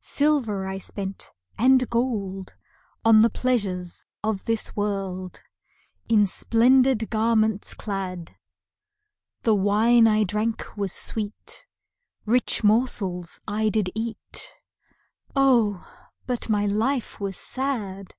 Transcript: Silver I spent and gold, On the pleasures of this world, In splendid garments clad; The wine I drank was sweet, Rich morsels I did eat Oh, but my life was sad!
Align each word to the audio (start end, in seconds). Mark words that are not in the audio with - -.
Silver 0.00 0.66
I 0.66 0.78
spent 0.78 1.30
and 1.58 1.86
gold, 1.90 2.54
On 3.04 3.20
the 3.20 3.28
pleasures 3.28 4.06
of 4.22 4.44
this 4.46 4.74
world, 4.74 5.42
In 6.08 6.24
splendid 6.24 7.10
garments 7.10 7.74
clad; 7.74 8.34
The 9.42 9.54
wine 9.54 10.08
I 10.08 10.24
drank 10.24 10.78
was 10.78 10.94
sweet, 10.94 11.66
Rich 12.24 12.64
morsels 12.64 13.42
I 13.46 13.68
did 13.68 13.90
eat 13.94 14.54
Oh, 15.36 15.86
but 16.26 16.48
my 16.48 16.64
life 16.64 17.20
was 17.20 17.36
sad! 17.36 18.14